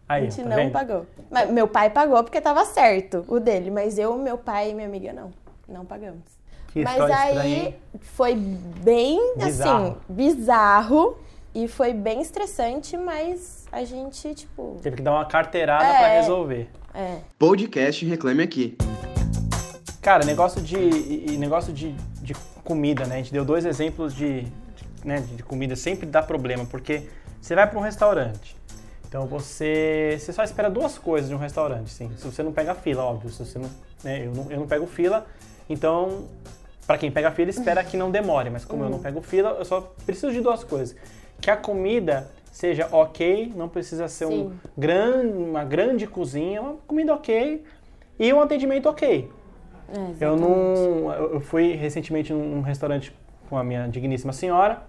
A 0.08 0.15
Aí, 0.15 0.29
gente 0.29 0.44
tá 0.44 0.50
não 0.50 0.56
vendo? 0.56 0.72
pagou. 0.72 1.06
Mas 1.32 1.50
meu 1.50 1.68
pai 1.68 1.89
pagou 1.89 2.24
porque 2.24 2.39
tava 2.41 2.65
certo 2.65 3.24
o 3.27 3.39
dele, 3.39 3.72
mas 3.72 3.98
eu, 3.98 4.15
meu 4.18 4.38
pai 4.38 4.72
e 4.72 4.74
minha 4.75 4.88
amiga 4.88 5.12
não. 5.13 5.32
Não 5.68 5.86
pagamos. 5.86 6.22
Que 6.68 6.84
mas 6.84 7.01
aí 7.01 7.36
estranha, 7.36 7.75
foi 8.01 8.36
bem 8.36 9.36
Bizarro. 9.38 9.86
assim, 9.88 9.98
bizarro 10.08 11.18
e 11.53 11.68
foi 11.68 11.94
bem 11.94 12.22
estressante, 12.22 12.96
mas 12.98 13.65
a 13.72 13.84
gente, 13.84 14.34
tipo, 14.36 14.77
Teve 14.82 14.98
que 14.98 15.01
dar 15.01 15.12
uma 15.13 15.25
carteirada 15.25 15.84
É. 15.86 15.98
pra 15.98 16.08
resolver. 16.22 16.70
é. 16.94 17.18
Podcast 17.38 18.06
Reclame 18.06 18.44
Aqui. 18.44 18.77
Cara, 20.01 20.25
negócio 20.25 20.62
de, 20.62 21.38
negócio 21.38 21.74
de, 21.74 21.91
de 22.22 22.34
comida, 22.63 23.06
né? 23.06 23.15
A 23.15 23.18
gente 23.18 23.34
deu 23.34 23.44
dois 23.44 23.65
exemplos 23.65 24.13
de, 24.13 24.41
de, 24.44 24.51
né, 25.03 25.20
de 25.36 25.44
comida. 25.44 25.75
Sempre 25.75 26.06
dá 26.06 26.22
problema, 26.24 26.65
porque 26.65 27.03
você 27.41 27.53
vai 27.56 27.68
para 27.70 27.77
um 27.77 27.82
restaurante 27.82 28.56
Então 29.08 29.25
você, 29.27 30.18
você 30.20 30.32
só 30.32 30.44
espera 30.44 30.70
duas 30.70 30.98
coisas 30.98 31.29
de 31.29 31.36
um 31.36 31.38
restaurante, 31.38 31.89
sim. 31.91 32.10
Se 32.18 32.25
você 32.25 32.41
não 32.44 32.53
pega 32.53 32.74
fila, 32.75 33.03
óbvio. 33.03 33.29
Se 33.29 33.46
você 33.46 33.60
não, 33.60 33.70
né, 34.03 34.25
eu, 34.25 34.32
não, 34.34 34.51
eu 34.51 34.60
não 34.62 34.68
pego 34.68 34.86
fila, 34.88 35.25
então 35.70 36.25
para 36.88 36.98
quem 36.98 37.12
pega 37.12 37.29
fila 37.32 37.50
espera 37.51 37.84
que 37.84 37.98
não 37.98 38.10
demore. 38.10 38.50
Mas 38.50 38.63
como 38.65 38.84
eu 38.84 38.89
não 38.89 39.00
pego 39.00 39.22
fila, 39.22 39.50
eu 39.60 39.65
só 39.65 39.94
preciso 40.06 40.32
de 40.32 40.41
duas 40.41 40.63
coisas: 40.63 40.96
que 41.41 41.50
a 41.50 41.58
comida 41.58 42.29
seja 42.51 42.88
ok, 42.91 43.53
não 43.55 43.69
precisa 43.69 44.08
ser 44.08 44.25
um 44.25 44.51
uma 45.50 45.63
grande 45.63 46.05
cozinha, 46.05 46.62
uma 46.62 46.75
comida 46.86 47.13
ok 47.13 47.63
e 48.19 48.34
um 48.34 48.41
atendimento 48.41 48.89
ok. 48.89 49.29
É, 49.91 50.25
Eu 50.25 50.36
não. 50.36 51.12
Eu 51.13 51.39
fui 51.39 51.74
recentemente 51.74 52.34
num 52.34 52.62
restaurante 52.62 53.13
com 53.50 53.58
a 53.58 53.63
minha 53.63 53.88
digníssima 53.88 54.31
senhora, 54.31 54.81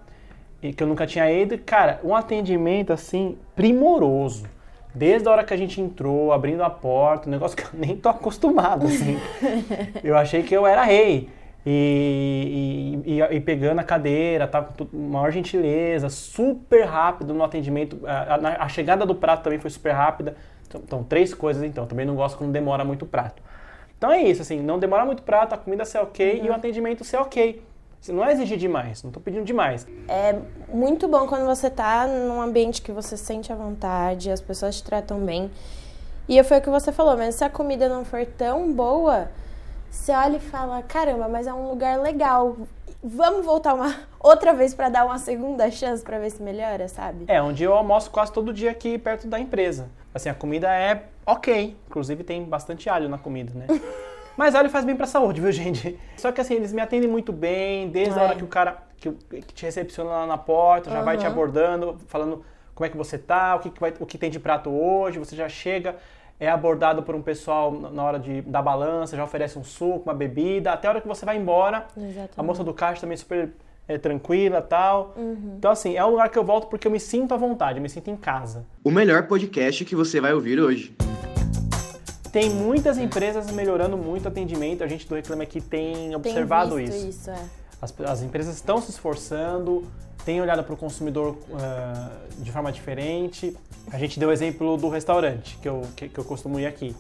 e 0.63 0.73
que 0.73 0.83
eu 0.83 0.87
nunca 0.87 1.07
tinha 1.07 1.31
ido. 1.31 1.57
Cara, 1.59 2.01
um 2.05 2.15
atendimento 2.15 2.93
assim, 2.93 3.39
primoroso. 3.57 4.45
Desde 4.93 5.29
a 5.29 5.31
hora 5.31 5.45
que 5.45 5.55
a 5.55 5.57
gente 5.57 5.81
entrou, 5.81 6.33
abrindo 6.33 6.63
a 6.63 6.69
porta, 6.69 7.29
um 7.29 7.31
negócio 7.31 7.57
que 7.57 7.63
eu 7.63 7.71
nem 7.73 7.97
tô 7.97 8.09
acostumado, 8.09 8.87
assim. 8.87 9.17
eu 10.03 10.17
achei 10.17 10.43
que 10.43 10.55
eu 10.55 10.67
era 10.67 10.83
rei. 10.83 11.29
E, 11.67 13.01
e, 13.05 13.21
e- 13.21 13.37
e 13.37 13.41
pegando 13.41 13.79
a 13.81 13.85
cadeira, 13.85 14.47
tá 14.49 14.63
com 14.63 14.97
maior 14.97 15.31
gentileza, 15.31 16.09
super 16.09 16.85
rápido 16.85 17.35
no 17.35 17.45
atendimento. 17.45 18.01
A, 18.07 18.35
a- 18.35 18.65
a 18.65 18.69
chegada 18.69 19.05
do 19.05 19.15
prato 19.15 19.43
também 19.45 19.59
foi 19.59 19.71
super 19.71 19.93
rápida. 19.93 20.35
Então, 20.67 20.81
então, 20.85 21.05
três 21.05 21.35
coisas 21.35 21.63
então. 21.63 21.87
Também 21.87 22.07
não 22.07 22.15
gosto 22.15 22.39
quando 22.39 22.53
demora 22.53 22.85
muito 22.85 23.05
o 23.05 23.09
prato. 23.09 23.43
Então 23.99 24.11
é 24.11 24.23
isso, 24.23 24.41
assim, 24.41 24.61
não 24.63 24.79
demora 24.79 25.05
muito 25.05 25.23
prato, 25.23 25.55
a 25.55 25.59
comida 25.59 25.85
ser 25.85 25.99
ok 25.99 26.41
e 26.43 26.49
o 26.49 26.55
atendimento 26.55 27.05
ser 27.05 27.19
ok. 27.19 27.63
Assim, 28.01 28.13
Não 28.13 28.25
é 28.25 28.33
exigir 28.33 28.57
demais, 28.57 29.03
não 29.03 29.11
tô 29.11 29.21
pedindo 29.21 29.45
demais. 29.45 29.87
É 30.09 30.35
muito 30.73 31.07
bom 31.07 31.27
quando 31.27 31.45
você 31.45 31.69
tá 31.69 32.07
num 32.07 32.41
ambiente 32.41 32.81
que 32.81 32.91
você 32.93 33.15
sente 33.15 33.53
à 33.53 33.57
vontade, 33.57 34.31
as 34.31 34.41
pessoas 34.41 34.77
te 34.77 34.85
tratam 34.85 35.19
bem. 35.21 35.51
E 36.27 36.43
foi 36.43 36.59
o 36.59 36.63
que 36.63 36.71
você 36.71 36.91
falou, 36.93 37.15
mas 37.19 37.35
se 37.35 37.45
a 37.45 37.51
comida 37.51 37.91
não 37.91 38.03
for 38.05 38.25
tão 38.25 38.73
boa, 38.73 39.29
você 39.91 40.13
olha 40.13 40.37
e 40.37 40.41
fala: 40.41 40.83
caramba, 40.83 41.29
mas 41.29 41.47
é 41.47 41.53
um 41.53 41.69
lugar 41.69 41.99
legal. 42.01 42.57
Vamos 43.03 43.45
voltar 43.47 43.75
uma 43.75 43.95
outra 44.21 44.53
vez 44.53 44.75
pra 44.75 44.89
dar 44.89 45.05
uma 45.07 45.19
segunda 45.19 45.71
chance 45.71 46.03
pra 46.03 46.19
ver 46.19 46.31
se 46.31 46.43
melhora, 46.43 46.87
sabe? 46.89 47.25
É, 47.29 47.41
onde 47.41 47.65
eu 47.65 47.73
almoço 47.75 48.11
quase 48.11 48.33
todo 48.33 48.53
dia 48.53 48.71
aqui 48.71 48.99
perto 48.99 49.27
da 49.27 49.39
empresa. 49.41 49.89
Assim, 50.15 50.29
a 50.29 50.35
comida 50.35 50.69
é 50.73 51.05
ok. 51.25 51.77
Inclusive 51.89 52.23
tem 52.25 52.45
bastante 52.45 52.89
alho 52.91 53.09
na 53.09 53.17
comida, 53.19 53.53
né? 53.55 53.67
Mas 54.37 54.55
alho 54.55 54.71
faz 54.71 54.85
bem 54.85 54.97
pra 54.97 55.07
saúde, 55.07 55.41
viu, 55.41 55.53
gente? 55.53 55.99
Só 56.17 56.33
que 56.33 56.41
assim, 56.41 56.55
eles 56.55 56.73
me 56.73 56.81
atendem 56.81 57.09
muito 57.09 57.33
bem, 57.33 57.89
desde 57.91 58.19
a 58.19 58.23
É. 58.23 58.25
hora 58.27 58.37
que 58.37 58.45
o 58.45 58.47
cara 58.49 58.79
que, 58.97 59.11
que 59.13 59.53
te 59.55 59.65
recepciona 59.65 60.11
lá 60.11 60.27
na 60.27 60.39
porta, 60.39 60.91
já 60.91 61.03
vai 61.03 61.17
te 61.19 61.27
abordando, 61.27 61.99
falando 62.07 62.45
como 62.75 62.87
é 62.87 62.89
que 62.89 62.97
você 62.97 63.19
tá, 63.19 63.57
o 63.57 63.61
que, 63.61 63.71
que 63.71 63.81
vai- 63.81 63.93
o 64.01 64.07
que 64.07 64.17
tem 64.17 64.31
de 64.31 64.41
prato 64.41 64.71
hoje, 64.71 65.19
você 65.19 65.37
já 65.37 65.49
chega, 65.49 65.97
é 66.41 66.49
abordado 66.49 67.03
por 67.03 67.15
um 67.15 67.21
pessoal 67.21 67.71
na 67.71 68.03
hora 68.03 68.19
de, 68.19 68.41
da 68.41 68.63
balança, 68.63 69.15
já 69.15 69.23
oferece 69.23 69.59
um 69.59 69.63
suco, 69.63 70.05
uma 70.07 70.15
bebida, 70.15 70.73
até 70.73 70.89
a 70.89 70.93
hora 70.93 71.01
que 71.03 71.07
você 71.07 71.27
vai 71.27 71.37
embora. 71.37 71.87
Exatamente. 71.95 72.33
A 72.35 72.43
moça 72.43 72.65
do 72.65 72.73
caixa 72.73 73.03
também 73.03 73.17
super 73.19 73.51
é, 73.87 73.99
tranquila 73.99 74.63
tal. 74.63 75.13
Uhum. 75.17 75.57
Então, 75.59 75.71
assim, 75.71 75.97
é 75.97 76.05
um 76.05 76.11
lugar 76.11 76.31
que 76.31 76.39
eu 76.39 76.45
volto 76.45 76.69
porque 76.69 76.87
eu 76.87 76.91
me 76.91 76.99
sinto 76.99 77.35
à 77.35 77.37
vontade, 77.37 77.79
eu 77.79 77.83
me 77.83 77.91
sinto 77.91 78.11
em 78.11 78.17
casa. 78.17 78.65
O 78.83 78.91
melhor 78.91 79.27
podcast 79.27 79.85
que 79.85 79.95
você 79.95 80.19
vai 80.19 80.33
ouvir 80.33 80.59
hoje. 80.59 80.97
Tem 82.33 82.49
muitas 82.49 82.97
empresas 82.97 83.51
melhorando 83.51 83.99
muito 83.99 84.25
o 84.25 84.29
atendimento, 84.29 84.83
a 84.83 84.87
gente 84.87 85.07
do 85.07 85.15
Reclame 85.15 85.43
Aqui 85.43 85.61
tem 85.61 85.95
Tem 85.95 86.17
observado 86.17 86.77
visto 86.77 86.95
isso. 86.95 87.09
isso, 87.09 87.31
é. 87.31 87.45
As, 87.83 88.01
as 88.01 88.23
empresas 88.23 88.55
estão 88.55 88.81
se 88.81 88.91
esforçando, 88.91 89.85
têm 90.31 90.41
olhado 90.41 90.63
para 90.63 90.73
o 90.73 90.77
consumidor 90.77 91.37
ah, 91.55 92.11
de 92.39 92.53
forma 92.53 92.71
diferente. 92.71 93.57
A 93.93 93.99
gente 93.99 94.21
deu 94.21 94.29
o 94.29 94.33
exemplo 94.33 94.77
do 94.77 94.89
restaurante, 94.89 95.59
que 95.61 95.69
eu, 95.69 95.83
que, 95.97 96.09
que 96.09 96.19
eu 96.19 96.25
costumo 96.25 96.61
ir 96.61 96.67
aqui. 96.67 96.95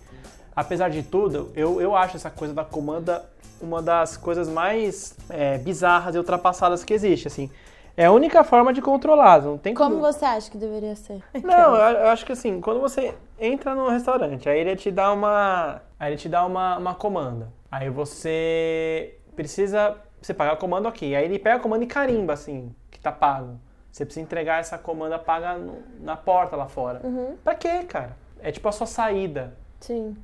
Apesar 0.54 0.90
de 0.90 1.04
tudo, 1.04 1.52
eu, 1.54 1.80
eu 1.80 1.94
acho 1.94 2.16
essa 2.16 2.28
coisa 2.28 2.52
da 2.52 2.64
comanda 2.64 3.24
uma 3.60 3.80
das 3.80 4.16
coisas 4.16 4.48
mais 4.48 5.16
é, 5.28 5.58
bizarras 5.58 6.14
e 6.14 6.18
ultrapassadas 6.18 6.82
que 6.82 6.92
existe, 6.92 7.28
assim. 7.28 7.48
É 7.96 8.06
a 8.06 8.12
única 8.12 8.42
forma 8.42 8.72
de 8.72 8.82
controlar, 8.82 9.42
não 9.42 9.58
tem 9.58 9.74
Como 9.74 10.00
você 10.00 10.24
acha 10.24 10.50
que 10.50 10.56
deveria 10.56 10.96
ser? 10.96 11.22
Não, 11.44 11.76
eu, 11.76 11.98
eu 11.98 12.08
acho 12.08 12.24
que 12.24 12.32
assim, 12.32 12.60
quando 12.60 12.80
você 12.80 13.14
entra 13.38 13.74
no 13.74 13.88
restaurante, 13.88 14.48
aí 14.48 14.58
ele 14.58 14.74
te 14.74 14.90
dá 14.90 15.12
uma. 15.12 15.82
Aí 15.98 16.12
ele 16.12 16.16
te 16.16 16.28
dá 16.28 16.46
uma, 16.46 16.78
uma 16.78 16.94
comanda. 16.94 17.52
Aí 17.70 17.90
você 17.90 19.18
precisa. 19.36 19.96
Você 20.22 20.32
pagar 20.32 20.52
a 20.52 20.56
comanda 20.56 20.88
aqui. 20.88 21.14
Aí 21.14 21.24
ele 21.24 21.38
pega 21.38 21.56
a 21.56 21.60
comanda 21.60 21.84
e 21.84 21.86
carimba, 21.86 22.32
assim, 22.32 22.74
tá 23.02 23.10
pago. 23.12 23.58
Você 23.90 24.04
precisa 24.04 24.22
entregar 24.24 24.60
essa 24.60 24.78
comanda 24.78 25.18
paga 25.18 25.54
no- 25.58 25.82
na 26.00 26.16
porta 26.16 26.54
lá 26.56 26.66
fora. 26.68 27.00
Uhum. 27.04 27.36
Pra 27.42 27.54
quê, 27.54 27.82
cara? 27.84 28.16
É 28.40 28.50
tipo 28.52 28.68
a 28.68 28.72
sua 28.72 28.86
saída. 28.86 29.54
Sim. 29.80 30.16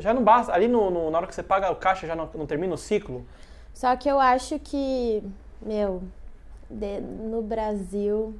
Já- 0.00 0.14
não 0.14 0.22
basta. 0.22 0.52
Ali 0.52 0.68
no, 0.68 0.90
no- 0.90 1.10
na 1.10 1.18
hora 1.18 1.26
que 1.26 1.34
você 1.34 1.42
paga 1.42 1.70
o 1.70 1.76
caixa, 1.76 2.06
já 2.06 2.14
não, 2.14 2.28
não 2.34 2.46
termina 2.46 2.74
o 2.74 2.78
ciclo. 2.78 3.24
Só 3.72 3.96
que 3.96 4.08
eu 4.08 4.20
acho 4.20 4.58
que, 4.60 5.22
meu, 5.60 6.02
de- 6.70 7.00
no 7.00 7.42
Brasil. 7.42 8.34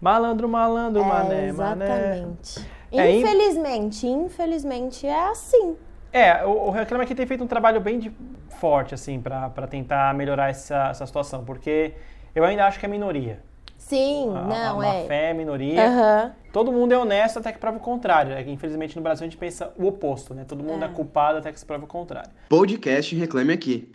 Malandro, 0.00 0.48
malandro, 0.48 1.00
é, 1.02 1.04
mané, 1.06 1.52
mané. 1.52 2.18
exatamente. 2.18 2.66
É, 2.92 3.10
in- 3.12 3.20
infelizmente, 3.20 4.06
infelizmente 4.06 5.06
é 5.06 5.28
assim. 5.30 5.76
É, 6.12 6.44
o, 6.44 6.66
o 6.66 6.70
Reclame 6.70 7.04
Aqui 7.04 7.14
tem 7.14 7.26
feito 7.26 7.42
um 7.42 7.46
trabalho 7.46 7.80
bem 7.80 7.98
de- 7.98 8.12
forte, 8.60 8.94
assim, 8.94 9.20
pra 9.20 9.48
pra 9.50 9.66
tentar 9.66 10.14
melhorar 10.14 10.48
essa, 10.50 10.88
essa 10.90 11.06
situação, 11.06 11.44
porque 11.44 11.94
eu 12.36 12.44
ainda 12.44 12.66
acho 12.66 12.78
que 12.78 12.84
é 12.84 12.88
minoria. 12.88 13.40
Sim, 13.78 14.28
A, 14.34 14.42
não, 14.42 14.70
a 14.80 14.84
má 14.84 14.94
é. 14.94 15.04
fé 15.06 15.30
é 15.30 15.34
minoria. 15.34 15.86
Aham. 15.88 16.32
Todo 16.52 16.70
mundo 16.70 16.92
é 16.92 16.98
honesto 16.98 17.38
até 17.38 17.50
que 17.52 17.58
prova 17.58 17.76
o 17.78 17.80
contrário. 17.80 18.32
É 18.32 18.42
que, 18.42 18.50
infelizmente, 18.50 18.94
no 18.96 19.02
Brasil 19.02 19.24
a 19.24 19.28
gente 19.28 19.38
pensa 19.38 19.72
o 19.78 19.86
oposto, 19.86 20.34
né? 20.34 20.44
Todo 20.46 20.62
mundo 20.62 20.82
é, 20.84 20.86
É. 20.86 20.90
culpado 20.90 21.38
até 21.38 21.50
que 21.52 21.58
se 21.58 21.64
prova 21.64 21.84
o 21.84 21.86
contrário. 21.88 22.30
Podcast 22.48 23.14
Reclame 23.16 23.52
Aqui. 23.54 23.90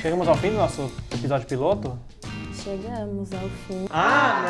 Chegamos 0.00 0.26
ao 0.28 0.34
fim 0.36 0.50
do 0.50 0.56
nosso 0.56 0.90
episódio 1.12 1.46
piloto. 1.46 1.98
Chegamos 2.52 3.32
ao 3.32 3.48
fim. 3.66 3.86
Ah, 3.90 4.42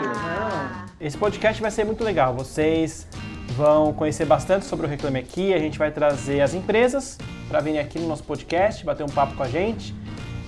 não! 0.00 0.02
Não. 0.12 0.86
Esse 1.00 1.16
podcast 1.18 1.60
vai 1.60 1.70
ser 1.70 1.84
muito 1.84 2.02
legal. 2.04 2.34
Vocês 2.34 3.06
vão 3.56 3.92
conhecer 3.92 4.24
bastante 4.24 4.64
sobre 4.66 4.86
o 4.86 4.88
Reclame 4.88 5.18
Aqui. 5.18 5.52
A 5.54 5.58
gente 5.58 5.78
vai 5.78 5.90
trazer 5.90 6.40
as 6.40 6.54
empresas 6.54 7.18
para 7.48 7.60
virem 7.60 7.80
aqui 7.80 7.98
no 7.98 8.06
nosso 8.08 8.22
podcast, 8.24 8.84
bater 8.84 9.02
um 9.04 9.08
papo 9.08 9.34
com 9.34 9.42
a 9.42 9.48
gente, 9.48 9.94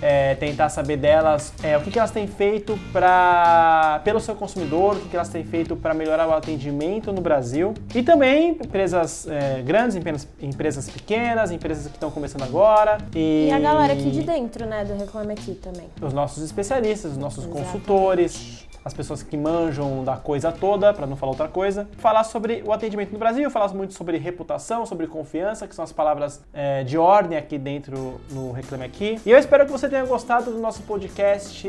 é, 0.02 0.35
tentar 0.35 0.69
saber 0.69 0.97
delas 0.97 1.52
é, 1.62 1.76
o 1.76 1.80
que, 1.80 1.90
que 1.90 1.99
elas 1.99 2.11
têm 2.11 2.26
feito 2.26 2.78
pra, 2.92 4.00
pelo 4.04 4.21
seu 4.21 4.35
consumidor, 4.35 4.97
o 4.97 5.00
que, 5.00 5.09
que 5.11 5.16
elas 5.16 5.28
têm 5.28 5.45
feito 5.45 5.76
para 5.76 5.92
melhorar 5.95 6.28
o 6.28 6.33
atendimento 6.33 7.12
no 7.12 7.21
Brasil. 7.21 7.75
E 7.95 8.02
também 8.02 8.50
empresas 8.52 9.26
é, 9.28 9.62
grandes, 9.62 9.97
empresas, 9.97 10.28
empresas 10.40 10.88
pequenas, 10.88 11.50
empresas 11.50 11.87
que 11.87 11.95
estão 11.97 12.11
começando 12.11 12.42
agora. 12.42 12.99
E, 13.14 13.49
E 13.49 13.52
a 13.52 13.59
galera 13.59 13.92
aqui 13.92 14.11
de 14.11 14.23
dentro, 14.23 14.66
né, 14.66 14.85
do 14.85 14.95
Reclame 14.97 15.33
Aqui 15.33 15.54
também. 15.54 15.88
os 16.00 16.12
nossos 16.12 16.42
especialistas, 16.42 17.12
os 17.12 17.19
nossos 17.19 17.45
Exatamente. 17.45 17.66
consultores, 17.73 18.66
as 18.85 18.95
pessoas 18.95 19.23
que 19.23 19.37
manjam 19.37 20.03
da 20.05 20.17
coisa 20.17 20.51
toda, 20.51 20.93
para 20.95 21.07
não 21.07 21.17
falar 21.17 21.33
outra 21.33 21.49
coisa. 21.49 21.87
Falar 21.99 22.25
sobre 22.25 22.63
o 22.67 22.73
atendimento 22.73 23.13
no 23.13 23.19
Brasil, 23.19 23.51
falar 23.51 23.69
muito 23.75 23.95
sobre 23.95 24.17
reputação, 24.19 24.87
sobre 24.87 25.07
confiança, 25.07 25.67
que 25.67 25.75
são 25.75 25.85
as 25.85 25.93
palavras 25.93 26.41
é, 26.53 26.83
de 26.85 26.97
ordem 26.97 27.37
aqui 27.37 27.59
dentro 27.59 28.21
no 28.31 28.53
Reclame 28.53 28.85
Aqui. 28.85 29.21
E 29.25 29.31
eu 29.31 29.39
espero 29.39 29.67
que 29.67 29.73
você 29.73 29.89
tenha 29.89 30.05
gostado 30.05 30.51
do 30.51 30.59
nosso 30.59 30.83
podcast 30.83 31.69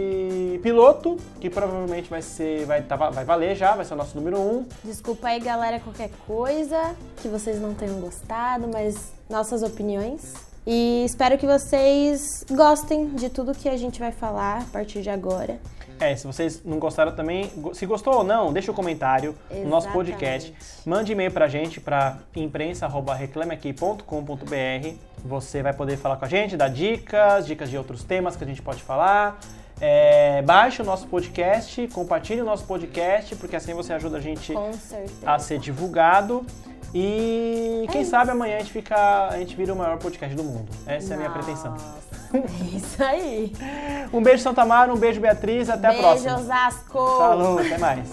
piloto, 0.63 1.17
que 1.39 1.49
provavelmente 1.49 2.09
vai 2.09 2.21
ser, 2.21 2.65
vai, 2.65 2.81
tá- 2.81 2.95
vai 2.95 3.25
valer 3.25 3.55
já, 3.55 3.75
vai 3.75 3.85
ser 3.85 3.93
o 3.93 3.97
nosso 3.97 4.15
número 4.15 4.39
um. 4.39 4.65
Desculpa 4.83 5.27
aí, 5.27 5.39
galera, 5.39 5.79
qualquer 5.79 6.09
coisa 6.25 6.95
que 7.21 7.27
vocês 7.27 7.59
não 7.59 7.73
tenham 7.73 7.99
gostado, 7.99 8.67
mas 8.71 9.11
nossas 9.29 9.63
opiniões. 9.63 10.33
E 10.65 11.03
espero 11.05 11.37
que 11.39 11.47
vocês 11.47 12.45
gostem 12.51 13.09
de 13.15 13.29
tudo 13.29 13.53
que 13.53 13.67
a 13.67 13.75
gente 13.75 13.99
vai 13.99 14.11
falar 14.11 14.59
a 14.61 14.65
partir 14.65 15.01
de 15.01 15.09
agora. 15.09 15.59
É, 16.01 16.15
se 16.15 16.25
vocês 16.25 16.63
não 16.65 16.79
gostaram 16.79 17.11
também, 17.11 17.51
se 17.73 17.85
gostou 17.85 18.15
ou 18.15 18.23
não, 18.23 18.51
deixa 18.51 18.71
o 18.71 18.73
comentário 18.73 19.35
no 19.51 19.69
nosso 19.69 19.87
podcast. 19.91 20.49
Exatamente. 20.49 20.89
Mande 20.89 21.11
e-mail 21.11 21.31
pra 21.31 21.47
gente 21.47 21.79
para 21.79 22.17
imprensa@reclameaqui.com.br. 22.35 24.95
Você 25.23 25.61
vai 25.61 25.73
poder 25.73 25.97
falar 25.97 26.15
com 26.15 26.25
a 26.25 26.27
gente, 26.27 26.57
dar 26.57 26.69
dicas, 26.69 27.45
dicas 27.45 27.69
de 27.69 27.77
outros 27.77 28.03
temas 28.03 28.35
que 28.35 28.43
a 28.43 28.47
gente 28.47 28.63
pode 28.63 28.81
falar. 28.81 29.39
É, 29.79 30.41
baixe 30.41 30.81
o 30.81 30.85
nosso 30.85 31.05
podcast, 31.07 31.87
compartilhe 31.89 32.41
o 32.41 32.45
nosso 32.45 32.65
podcast, 32.65 33.35
porque 33.35 33.55
assim 33.55 33.75
você 33.75 33.93
ajuda 33.93 34.17
a 34.17 34.21
gente 34.21 34.55
a 35.23 35.37
ser 35.37 35.59
divulgado. 35.59 36.43
E 36.93 37.87
quem 37.91 38.03
sabe 38.03 38.31
amanhã 38.31 38.57
a 38.57 38.59
gente 38.59 38.71
fica, 38.71 39.29
a 39.29 39.37
gente 39.37 39.55
vira 39.55 39.71
o 39.71 39.77
maior 39.77 39.99
podcast 39.99 40.35
do 40.35 40.43
mundo. 40.43 40.67
Essa 40.87 41.13
é 41.13 41.15
a 41.15 41.17
minha 41.17 41.29
pretensão. 41.29 41.77
É 42.33 42.75
isso 42.75 43.03
aí. 43.03 43.51
Um 44.13 44.21
beijo 44.21 44.43
Santa 44.43 44.65
Mara, 44.65 44.93
um 44.93 44.97
beijo 44.97 45.19
Beatriz, 45.21 45.69
até 45.69 45.87
a 45.87 45.91
Beijo, 45.91 46.03
próxima. 46.03 46.37
Osasco! 46.37 47.17
Falou, 47.17 47.59
até 47.59 47.77
mais. 47.77 48.09